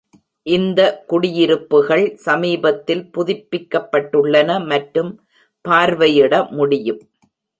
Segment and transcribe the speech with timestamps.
[0.45, 0.79] இந்த
[1.09, 5.11] குடியிருப்புகள் சமீபத்தில் புதுப்பிக்கப்பட்டுள்ளன மற்றும்
[5.65, 7.01] பார்வையிட முடியும்.